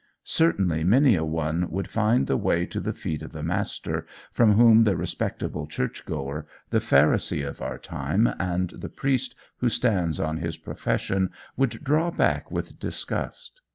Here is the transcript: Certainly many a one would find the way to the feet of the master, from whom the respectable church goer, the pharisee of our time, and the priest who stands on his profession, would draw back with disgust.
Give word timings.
Certainly 0.23 0.83
many 0.83 1.13
a 1.13 1.23
one 1.23 1.69
would 1.69 1.87
find 1.87 2.25
the 2.25 2.35
way 2.35 2.65
to 2.65 2.79
the 2.79 2.91
feet 2.91 3.21
of 3.21 3.33
the 3.33 3.43
master, 3.43 4.07
from 4.31 4.53
whom 4.53 4.83
the 4.83 4.97
respectable 4.97 5.67
church 5.67 6.07
goer, 6.07 6.47
the 6.71 6.79
pharisee 6.79 7.47
of 7.47 7.61
our 7.61 7.77
time, 7.77 8.27
and 8.39 8.71
the 8.71 8.89
priest 8.89 9.35
who 9.57 9.69
stands 9.69 10.19
on 10.19 10.37
his 10.37 10.57
profession, 10.57 11.29
would 11.55 11.83
draw 11.83 12.09
back 12.09 12.49
with 12.49 12.79
disgust. 12.79 13.61